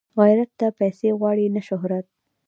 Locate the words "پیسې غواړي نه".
0.79-1.61